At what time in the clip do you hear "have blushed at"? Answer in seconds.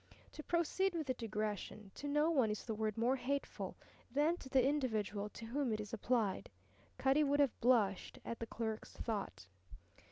7.39-8.39